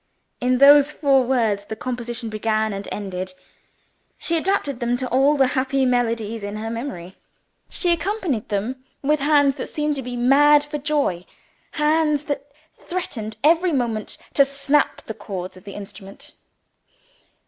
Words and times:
In 0.39 0.57
those 0.57 0.91
four 0.91 1.23
words 1.23 1.65
the 1.65 1.75
composition 1.75 2.29
began 2.29 2.73
and 2.73 2.87
ended. 2.91 3.33
She 4.17 4.35
adapted 4.35 4.79
them 4.79 4.97
to 4.97 5.07
all 5.09 5.37
the 5.37 5.45
happy 5.53 5.85
melodies 5.85 6.43
in 6.43 6.55
her 6.55 6.71
memory. 6.71 7.17
She 7.69 7.91
accompanied 7.91 8.49
them 8.49 8.83
with 9.03 9.19
hands 9.19 9.57
that 9.57 9.69
seemed 9.69 9.95
to 9.97 10.01
be 10.01 10.17
mad 10.17 10.63
for 10.63 10.79
joy 10.79 11.27
hands 11.73 12.23
that 12.23 12.51
threatened 12.71 13.37
every 13.43 13.71
moment 13.71 14.17
to 14.33 14.43
snap 14.43 15.03
the 15.03 15.13
chords 15.13 15.55
of 15.55 15.65
the 15.65 15.75
instrument. 15.75 16.31